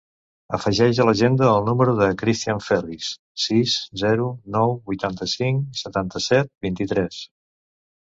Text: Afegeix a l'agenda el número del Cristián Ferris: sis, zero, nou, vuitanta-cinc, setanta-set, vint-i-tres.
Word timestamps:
Afegeix 0.57 1.01
a 1.03 1.05
l'agenda 1.09 1.49
el 1.57 1.67
número 1.67 1.93
del 1.99 2.15
Cristián 2.21 2.63
Ferris: 2.69 3.11
sis, 3.45 3.77
zero, 4.07 4.33
nou, 4.59 4.77
vuitanta-cinc, 4.91 5.73
setanta-set, 5.85 6.55
vint-i-tres. 6.69 7.25